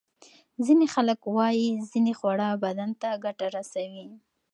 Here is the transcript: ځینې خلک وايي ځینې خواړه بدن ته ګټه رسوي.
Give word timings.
ځینې 0.65 0.85
خلک 0.93 1.19
وايي 1.35 1.69
ځینې 1.91 2.13
خواړه 2.19 2.47
بدن 2.63 2.91
ته 3.01 3.09
ګټه 3.25 3.47
رسوي. 3.55 4.07